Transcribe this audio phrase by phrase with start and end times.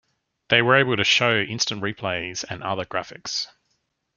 [0.49, 3.45] They were able to show instant replay and other graphics.